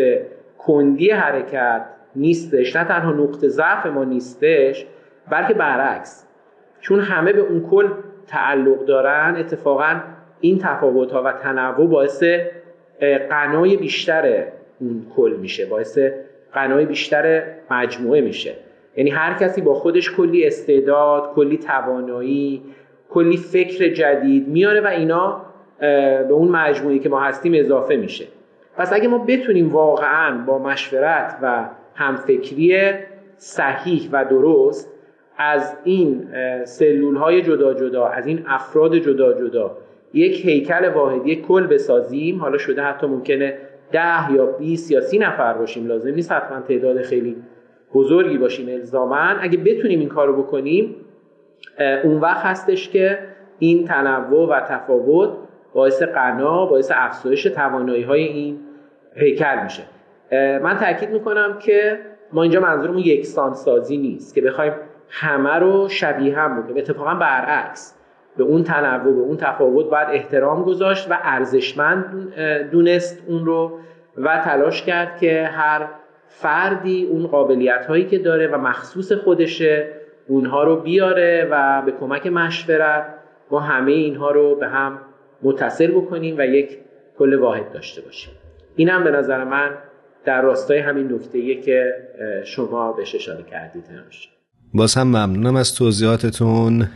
کندی 0.58 1.12
حرکت 1.12 1.86
نیستش 2.16 2.76
نه 2.76 2.84
تنها 2.84 3.12
نقطه 3.12 3.48
ضعف 3.48 3.86
ما 3.86 4.04
نیستش 4.04 4.86
بلکه 5.30 5.54
برعکس. 5.54 6.28
چون 6.80 7.00
همه 7.00 7.34
به 7.34 7.42
اون 7.42 7.68
کل 7.70 7.90
تعلق 8.28 8.86
دارن 8.86 9.36
اتفاقا 9.36 10.00
این 10.42 10.60
تفاوت 10.60 11.12
ها 11.12 11.24
و 11.24 11.32
تنوع 11.32 11.88
باعث 11.88 12.24
قنای 13.30 13.78
بیشتر 13.78 14.44
اون 14.80 15.06
کل 15.16 15.36
میشه 15.42 15.66
باعث 15.66 16.00
قنای 16.54 16.86
بیشتر 16.86 17.44
مجموعه 17.72 18.22
میشه. 18.22 18.54
یعنی 18.98 19.10
هر 19.10 19.34
کسی 19.34 19.62
با 19.62 19.74
خودش 19.74 20.12
کلی 20.12 20.48
استعداد 20.48 21.34
کلی 21.36 21.58
توانایی 21.58 22.62
کلی 23.10 23.38
فکر 23.38 23.94
جدید 23.94 24.48
میاره 24.48 24.82
و 24.82 24.88
اینا 24.88 25.42
به 25.80 26.32
اون 26.32 26.48
مجموعی 26.48 27.00
که 27.00 27.10
ما 27.10 27.20
هستیم 27.20 27.54
اضافه 27.56 27.96
میشه. 27.96 28.26
پس 28.78 28.94
اگه 28.94 29.08
ما 29.08 29.18
بتونیم 29.18 29.70
واقعا 29.70 30.38
با 30.38 30.60
مشورت 30.60 31.38
و 31.42 31.66
همفکری 31.96 32.94
صحیح 33.38 34.10
و 34.12 34.26
درست 34.26 34.94
از 35.38 35.78
این 35.84 36.28
سلول 36.64 37.16
های 37.16 37.42
جدا 37.42 37.74
جدا 37.74 38.08
از 38.08 38.28
این 38.28 38.46
افراد 38.48 38.96
جدا 38.96 39.34
جدا 39.34 39.78
یک 40.14 40.46
هیکل 40.46 40.90
واحد 40.90 41.28
یک 41.28 41.48
کل 41.48 41.68
بسازیم. 41.68 42.40
حالا 42.40 42.58
شده 42.58 42.82
حتی 42.82 43.08
ممکنه 43.08 43.58
ده 43.92 44.34
یا 44.34 44.46
20 44.46 44.92
یا 44.92 45.02
سی 45.02 45.20
نفر 45.20 45.54
باشیم. 45.54 45.88
لازم 45.88 46.14
نیست 46.14 46.32
حتما 46.32 46.60
تعداد 46.60 47.02
خیلی 47.02 47.36
بزرگی 47.94 48.38
باشیم 48.38 48.70
الزاما. 48.70 49.16
اگه 49.16 49.58
بتونیم 49.58 50.00
این 50.00 50.10
کارو 50.10 50.44
بکنیم 50.44 50.96
اون 52.04 52.20
وقت 52.20 52.46
هستش 52.46 52.90
که 52.90 53.20
این 53.60 53.86
تنوع 53.86 54.50
و 54.50 54.60
تفاوت 54.60 55.30
باعث 55.74 56.04
قنا 56.04 56.66
باعث 56.66 56.92
افزایش 56.96 57.44
توانایی 57.44 58.04
های 58.04 58.24
این 58.24 58.60
هیکل 59.16 59.64
میشه. 59.64 59.84
من 60.64 60.78
تاکید 60.78 61.10
می‌کنم 61.10 61.58
که 61.60 62.00
ما 62.34 62.44
اینجا 62.44 62.60
منظورمون 62.60 63.00
یکسان 63.00 63.54
سازی 63.54 63.98
نیست 63.98 64.36
که 64.36 64.42
بخوایم 64.42 64.74
همه 65.10 65.56
رو 65.56 65.90
شبیه 65.90 66.38
هم 66.38 66.62
بکنیم. 66.62 66.78
اتفاقا 66.78 67.14
برعکس. 67.14 68.00
به 68.38 68.44
اون 68.44 68.64
تنوع 68.64 69.14
به 69.14 69.22
اون 69.22 69.38
تفاوت 69.38 69.90
باید 69.90 70.08
احترام 70.12 70.64
گذاشت 70.64 71.12
و 71.12 71.18
ارزشمند 71.22 72.36
دونست 72.72 73.24
اون 73.28 73.46
رو 73.46 73.80
و 74.18 74.42
تلاش 74.46 74.84
کرد 74.84 75.20
که 75.20 75.44
هر 75.44 75.88
فردی 76.28 77.08
اون 77.12 77.28
قابلیت 77.28 77.86
هایی 77.86 78.06
که 78.06 78.18
داره 78.18 78.48
و 78.48 78.58
مخصوص 78.58 79.12
خودشه 79.12 79.88
اونها 80.28 80.64
رو 80.64 80.76
بیاره 80.76 81.48
و 81.52 81.82
به 81.82 81.92
کمک 81.92 82.28
مشورت 82.28 83.06
ما 83.52 83.60
همه 83.60 83.92
اینها 83.92 84.32
رو 84.32 84.56
به 84.56 84.68
هم 84.68 85.00
متصل 85.42 85.92
بکنیم 85.92 86.36
و 86.38 86.46
یک 86.46 86.78
کل 87.18 87.34
واحد 87.34 87.72
داشته 87.72 88.02
باشیم. 88.02 88.34
اینم 88.76 89.04
به 89.04 89.12
نظر 89.12 89.44
من 89.44 89.78
در 90.26 90.42
راستای 90.42 90.80
همین 90.80 91.14
نکته 91.14 91.56
که 91.56 91.94
شما 92.44 92.92
بهش 92.94 93.16
اشاره 93.16 93.44
کردید 93.44 93.86
باز 94.76 94.96
هم 94.96 95.08
ممنونم 95.08 95.56
از 95.56 95.76
توضیحاتتون. 95.76 96.88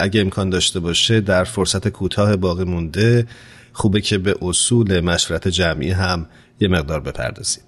اگه 0.00 0.20
امکان 0.20 0.50
داشته 0.50 0.80
باشه 0.80 1.20
در 1.20 1.44
فرصت 1.44 1.88
کوتاه 1.88 2.36
باقی 2.36 2.64
مونده 2.64 3.26
خوبه 3.72 4.00
که 4.00 4.18
به 4.18 4.34
اصول 4.42 5.00
مشورت 5.00 5.48
جمعی 5.48 5.90
هم 5.90 6.26
یه 6.60 6.68
مقدار 6.68 7.00
بپردازید. 7.00 7.64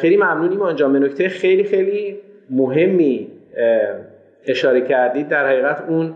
خیلی 0.00 0.16
ممنونیم 0.16 0.62
آنجا 0.62 0.88
به 0.88 0.98
نکته 0.98 1.28
خیلی 1.28 1.64
خیلی 1.64 2.16
مهمی 2.50 3.28
اشاره 4.46 4.88
کردید. 4.88 5.28
در 5.28 5.46
حقیقت 5.46 5.84
اون 5.88 6.14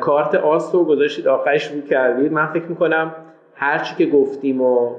کارت 0.00 0.34
آس 0.34 0.74
رو 0.74 0.84
گذاشتید 0.84 1.28
آخرش 1.28 1.66
رو 1.66 1.80
کردید. 1.80 2.32
من 2.32 2.46
فکر 2.46 2.66
می‌کنم 2.66 3.14
هرچی 3.54 3.94
که 3.98 4.06
گفتیم 4.06 4.60
و 4.60 4.96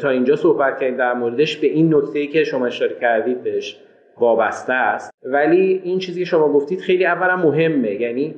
تا 0.00 0.10
اینجا 0.10 0.36
صحبت 0.36 0.80
کردیم 0.80 0.96
در 0.96 1.14
موردش 1.14 1.56
به 1.56 1.66
این 1.66 1.94
نکته 1.94 2.26
که 2.26 2.44
شما 2.44 2.66
اشاره 2.66 2.96
کردید 3.00 3.42
بهش 3.42 3.76
وابسته 4.18 4.72
است. 4.72 5.10
ولی 5.24 5.80
این 5.84 5.98
چیزی 5.98 6.20
که 6.20 6.26
شما 6.26 6.48
گفتید 6.52 6.80
خیلی 6.80 7.06
اولا 7.06 7.36
مهمه. 7.36 8.00
یعنی 8.00 8.34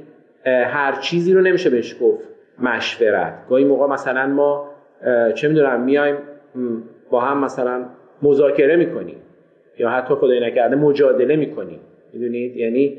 هر 0.46 0.92
چیزی 0.92 1.32
رو 1.32 1.40
نمیشه 1.40 1.70
بهش 1.70 1.96
گفت 2.00 2.28
مشورت. 2.58 3.34
گاهی 3.48 3.64
موقع 3.64 3.86
مثلا 3.86 4.26
ما 4.26 4.70
چه 5.34 5.48
می‌دونم 5.48 5.80
میایم 5.80 6.16
با 7.10 7.20
هم 7.20 7.44
مثلا 7.44 7.84
مذاکره 8.22 8.76
می‌کنیم. 8.76 9.16
یا 9.78 9.90
حتی 9.90 10.14
خدای 10.14 10.40
نکرده 10.40 10.76
مجادله 10.76 11.36
می‌کنیم. 11.36 11.80
می‌دونید؟ 12.12 12.56
یعنی 12.56 12.98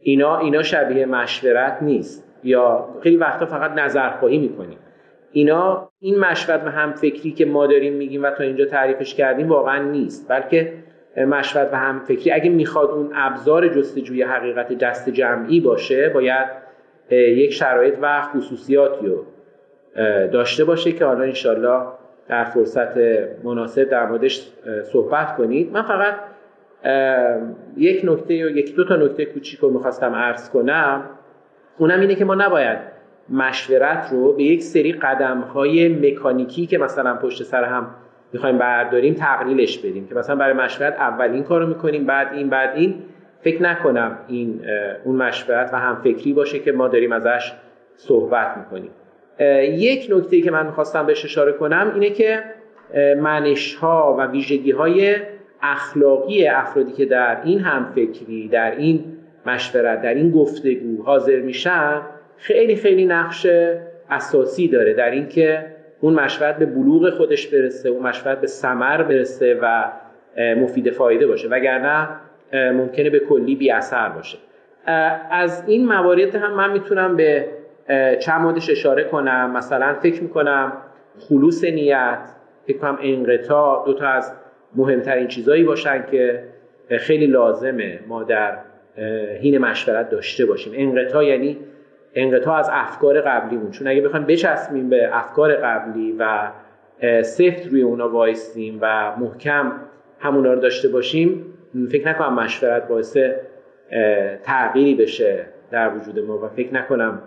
اینا 0.00 0.38
اینا 0.38 0.62
شبیه 0.62 1.06
مشورت 1.06 1.78
نیست. 1.82 2.30
یا 2.44 2.88
خیلی 3.02 3.16
وقتا 3.16 3.46
فقط 3.46 3.70
نظرخواهی 3.70 4.38
می‌کنیم. 4.38 4.78
اینا 5.32 5.90
این 6.00 6.18
مشورت 6.18 6.62
و 6.66 6.68
هم 6.68 6.92
فکری 6.92 7.30
که 7.30 7.44
ما 7.44 7.66
داریم 7.66 7.92
میگیم 7.92 8.22
و 8.22 8.30
تا 8.30 8.44
اینجا 8.44 8.64
تعریفش 8.64 9.14
کردیم 9.14 9.48
واقعا 9.48 9.82
نیست. 9.82 10.28
بلکه 10.28 10.72
مشورت 11.16 11.68
و 11.72 11.76
هم 11.76 12.00
فکری 12.00 12.30
اگه 12.30 12.50
می‌خواد 12.50 12.90
اون 12.90 13.10
ابزار 13.14 13.68
جستجوی 13.68 14.22
حقیقت 14.22 14.78
دست 14.78 15.10
جمعی 15.10 15.60
باشه 15.60 16.08
باید 16.08 16.46
یک 17.10 17.52
شرایط 17.52 17.94
و 18.02 18.22
خصوصیاتی 18.22 19.06
رو 19.06 19.24
داشته 20.26 20.64
باشه 20.64 20.92
که 20.92 21.04
حالا 21.04 21.24
انشالله 21.24 21.82
در 22.28 22.44
فرصت 22.44 22.96
مناسب 23.44 23.84
در 23.84 24.06
موردش 24.06 24.48
صحبت 24.92 25.36
کنید. 25.36 25.72
من 25.72 25.82
فقط 25.82 26.14
یک 27.76 28.00
نکته 28.04 28.46
و 28.46 28.48
یک 28.48 28.76
دو 28.76 28.84
تا 28.84 28.96
نکته 28.96 29.24
کوچیک 29.24 29.60
رو 29.60 29.70
می‌خواستم 29.70 30.14
عرض 30.14 30.50
کنم. 30.50 31.04
اونم 31.78 32.00
اینه 32.00 32.14
که 32.14 32.24
ما 32.24 32.34
نباید 32.34 32.78
مشورت 33.30 34.08
رو 34.12 34.32
به 34.32 34.42
یک 34.42 34.62
سری 34.62 34.92
قدم 34.92 35.40
های 35.40 35.88
مکانیکی 35.88 36.66
که 36.66 36.78
مثلا 36.78 37.14
پشت 37.14 37.42
سر 37.42 37.64
هم 37.64 37.86
می‌خوایم 38.34 38.58
برداریم 38.58 39.14
تقلیلش 39.14 39.78
بدیم 39.78 40.06
که 40.06 40.14
مثلا 40.14 40.36
برای 40.36 40.52
مشورت 40.52 40.94
اول 40.94 41.30
این 41.30 41.42
کارو 41.42 41.66
می‌کنیم 41.66 42.06
بعد 42.06 42.32
این 42.32 42.48
بعد 42.50 42.76
این. 42.76 42.94
فکر 43.40 43.62
نکنم 43.62 44.18
این 44.28 44.60
اون 45.04 45.16
مشورت 45.16 45.70
و 45.72 45.76
هم 45.76 46.00
فکری 46.04 46.32
باشه 46.32 46.58
که 46.58 46.72
ما 46.72 46.88
داریم 46.88 47.12
ازش 47.12 47.52
صحبت 47.96 48.56
می‌کنیم. 48.56 48.90
یک 49.78 50.08
نکته 50.10 50.40
که 50.40 50.50
من 50.50 50.66
می‌خواستم 50.66 51.06
بهش 51.06 51.24
اشاره 51.24 51.52
کنم 51.52 51.90
اینه 51.94 52.10
که 52.10 52.44
منش 53.20 53.74
ها 53.74 54.16
و 54.18 54.26
ویژگی 54.26 54.70
های 54.70 55.16
اخلاقی 55.62 56.46
افرادی 56.46 56.92
که 56.92 57.04
در 57.04 57.40
این 57.44 57.60
هم 57.60 57.92
فکری 57.94 58.48
در 58.48 58.76
این 58.76 59.04
مشورت 59.46 60.02
در 60.02 60.14
این 60.14 60.30
گفتگو 60.30 61.02
حاضر 61.02 61.40
میشن 61.40 62.00
خیلی 62.36 62.76
خیلی 62.76 63.06
نقش 63.06 63.46
اساسی 64.10 64.68
داره 64.68 64.94
در 64.94 65.10
اینکه 65.10 65.73
اون 66.04 66.14
مشورت 66.14 66.56
به 66.58 66.66
بلوغ 66.66 67.10
خودش 67.10 67.46
برسه 67.46 67.88
اون 67.88 68.02
مشورت 68.02 68.40
به 68.40 68.46
سمر 68.46 69.02
برسه 69.02 69.58
و 69.62 69.84
مفید 70.56 70.90
فایده 70.90 71.26
باشه. 71.26 71.48
وگرنه 71.48 72.08
ممکنه 72.52 73.10
به 73.10 73.18
کلی 73.18 73.54
بی 73.54 73.70
اثر 73.70 74.08
باشه. 74.08 74.38
از 75.30 75.64
این 75.66 75.86
موارد 75.86 76.34
هم 76.34 76.54
من 76.54 76.72
می‌تونم 76.72 77.16
به 77.16 77.48
چند 78.20 78.40
موردش 78.40 78.70
اشاره 78.70 79.04
کنم. 79.04 79.50
مثلا 79.50 79.94
فکر 79.94 80.22
می‌کنم 80.22 80.72
خلوص 81.18 81.64
نیت 81.64 82.28
فکر 82.66 82.78
کنم 82.78 82.98
انقطاع 83.02 83.86
دو 83.86 83.94
تا 83.94 84.08
از 84.08 84.32
مهمترین 84.76 85.28
چیزهایی 85.28 85.64
باشن 85.64 86.04
که 86.10 86.42
خیلی 86.98 87.26
لازمه 87.26 88.00
ما 88.08 88.22
در 88.22 88.58
حین 89.42 89.58
مشورت 89.58 90.10
داشته 90.10 90.46
باشیم. 90.46 90.72
انقطاع 90.76 91.24
یعنی 91.24 91.58
انقطاع 92.14 92.58
از 92.58 92.70
افکار 92.72 93.20
قبلیمون. 93.20 93.70
چون 93.70 93.88
اگه 93.88 94.00
بخوایم 94.00 94.26
بچسبیم 94.26 94.88
به 94.88 95.08
افکار 95.12 95.54
قبلی 95.54 96.16
و 96.18 96.50
سفت 97.22 97.66
روی 97.66 97.82
اونا 97.82 98.08
وایستیم 98.08 98.78
و 98.80 99.16
محکم 99.16 99.72
همونا 100.18 100.52
رو 100.52 100.60
داشته 100.60 100.88
باشیم 100.88 101.44
فکر 101.90 102.08
نکنم 102.08 102.34
مشورت 102.34 102.88
باعث 102.88 103.16
تغییری 104.42 104.94
بشه 104.94 105.44
در 105.70 105.94
وجود 105.94 106.18
ما 106.18 106.38
و 106.38 106.48
فکر 106.48 106.74
نکنم 106.74 107.22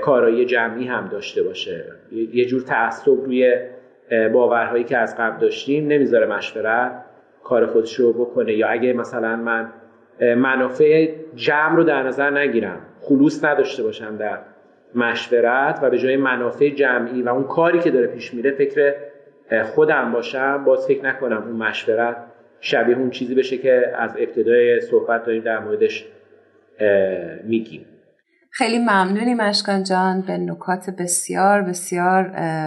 کارایی 0.00 0.44
جمعی 0.44 0.84
هم 0.84 1.08
داشته 1.08 1.42
باشه. 1.42 1.84
یه 2.32 2.44
جور 2.44 2.62
تعصب 2.62 3.10
روی 3.10 3.56
باورهایی 4.32 4.84
که 4.84 4.98
از 4.98 5.16
قبل 5.16 5.40
داشتیم 5.40 5.86
نمی‌ذاره 5.86 6.26
مشورت 6.26 6.92
کار 7.44 7.66
خودش 7.66 7.94
رو 7.94 8.12
بکنه. 8.12 8.52
یا 8.52 8.68
اگه 8.68 8.92
مثلا 8.92 9.36
من 9.36 9.68
منافع 10.20 11.08
جمع 11.34 11.76
رو 11.76 11.84
در 11.84 12.02
نظر 12.02 12.30
نگیرم 12.30 12.78
خلوص 13.02 13.44
نداشته 13.44 13.82
باشم 13.82 14.16
در 14.16 14.38
مشورت 14.94 15.78
و 15.82 15.90
به 15.90 15.98
جای 15.98 16.16
منافع 16.16 16.70
جمعی 16.70 17.22
و 17.22 17.28
اون 17.28 17.44
کاری 17.44 17.80
که 17.80 17.90
داره 17.90 18.06
پیش 18.06 18.34
میره 18.34 18.50
فکر 18.50 18.94
خودم 19.62 20.12
باشم 20.12 20.64
باز 20.64 20.86
فکر 20.86 21.04
نکنم 21.04 21.42
اون 21.42 21.56
مشورت 21.56 22.16
شبیه 22.60 22.98
اون 22.98 23.10
چیزی 23.10 23.34
بشه 23.34 23.58
که 23.58 23.92
از 23.98 24.10
ابتدای 24.18 24.80
صحبت 24.80 25.24
داریم 25.24 25.42
در 25.42 25.58
موردش 25.58 26.04
میگیم. 27.44 27.86
خیلی 28.50 28.78
ممنونی 28.78 29.34
مشکان 29.34 29.82
جان 29.82 30.20
به 30.20 30.38
نکات 30.38 30.90
بسیار 30.90 31.62
بسیار 31.62 32.22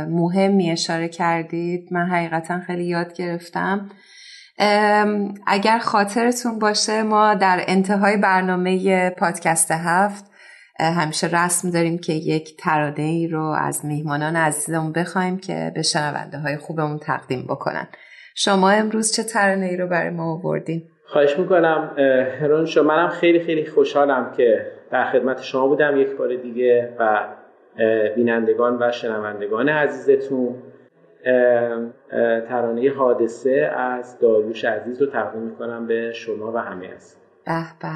مهمی 0.05 0.71
اشاره 0.71 1.07
کردید. 1.07 1.87
من 1.91 2.05
حقیقتا 2.05 2.59
خیلی 2.59 2.83
یاد 2.83 3.13
گرفتم. 3.13 3.89
اگر 5.47 5.79
خاطرتون 5.79 6.59
باشه 6.59 7.03
ما 7.03 7.33
در 7.33 7.59
انتهای 7.67 8.17
برنامه 8.17 9.09
پادکست 9.09 9.71
هفت 9.71 10.25
همیشه 10.79 11.27
رسم 11.27 11.71
داریم 11.71 11.97
که 11.97 12.13
یک 12.13 12.57
ترانه 12.57 13.01
ای 13.01 13.27
رو 13.27 13.43
از 13.43 13.85
میهمانان 13.85 14.35
عزیزمون 14.35 14.91
بخوایم 14.91 15.37
که 15.37 15.71
به 15.75 15.81
شنونده 15.81 16.37
های 16.37 16.57
خوبمون 16.57 16.99
تقدیم 16.99 17.45
بکنن 17.49 17.87
شما 18.35 18.69
امروز 18.69 19.15
چه 19.15 19.23
ترانه 19.23 19.65
ای 19.65 19.77
رو 19.77 19.87
برای 19.87 20.09
ما 20.09 20.33
آوردین؟ 20.33 20.83
خواهش 21.07 21.39
می‌کنم 21.39 21.91
هرون 22.41 22.65
شما 22.65 22.83
منم 22.83 23.09
خیلی 23.09 23.39
خیلی 23.39 23.65
خوشحالم 23.65 24.31
که 24.37 24.71
در 24.91 25.11
خدمت 25.11 25.41
شما 25.41 25.67
بودم 25.67 25.97
یک 25.97 26.17
بار 26.17 26.35
دیگه 26.35 26.95
و 26.99 27.27
بینندگان 28.15 28.77
و 28.81 28.91
شنوندگان 28.91 29.69
عزیزتون 29.69 30.55
ترانه 32.49 32.89
حادثه 32.97 33.71
از 33.77 34.19
داروش 34.19 34.65
عزیز 34.65 35.01
رو 35.01 35.07
تقدیم 35.07 35.41
می‌کنم 35.41 35.87
به 35.87 36.11
شما 36.15 36.51
و 36.51 36.57
همه 36.57 36.87
هست 36.95 37.17
به 37.45 37.87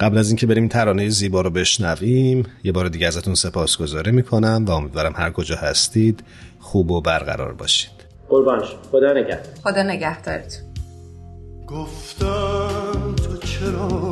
قبل 0.00 0.18
از 0.18 0.28
اینکه 0.28 0.46
بریم 0.46 0.68
ترانه 0.68 1.08
زیبا 1.08 1.40
رو 1.40 1.50
بشنویم 1.50 2.46
یه 2.64 2.72
بار 2.72 2.88
دیگه 2.88 3.06
ازتون 3.06 3.34
سپاسگزاری 3.34 4.10
می‌کنم 4.10 4.64
و 4.68 4.70
امیدوارم 4.70 5.12
هر 5.16 5.30
کجا 5.30 5.56
هستید 5.56 6.24
خوب 6.60 6.90
و 6.90 7.00
برقرار 7.00 7.52
باشید. 7.52 7.90
قربان 8.28 8.60
خدا 8.90 9.12
نگهدار. 9.12 9.54
خدا 9.64 9.82
نگهدارتون. 9.82 10.62
گفتم 11.66 13.14
تو 13.16 13.36
چرا 13.36 14.09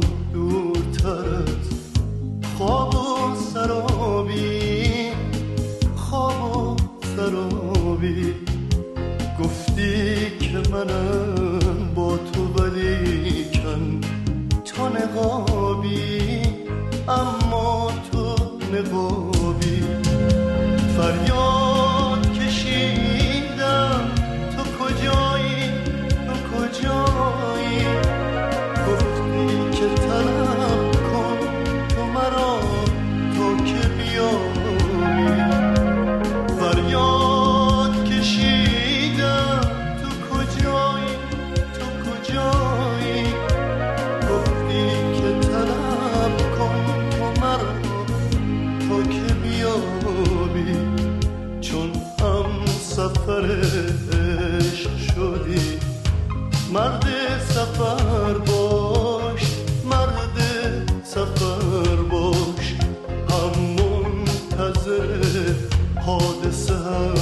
حادثم. 66.08 67.14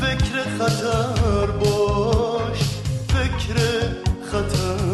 فکر 0.00 0.34
خطر 0.58 1.46
باش 1.46 2.58
فکر 3.08 3.58
خطر. 4.32 4.85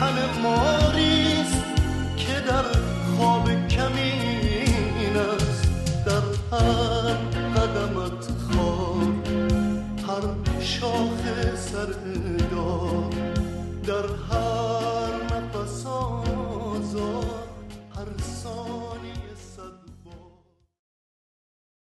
تن 0.00 0.40
ماریست 0.42 1.64
که 2.16 2.40
در 2.48 2.64
خواب 3.16 3.68
کمین 3.68 5.16
است. 5.16 5.68
در 6.06 6.22
هر 6.52 7.14
قدمت 7.56 8.22
خواب 8.50 9.26
هر 10.08 10.24
شاخ 10.60 11.20
سردار 11.56 13.10
در 13.86 14.06
هر 14.30 14.45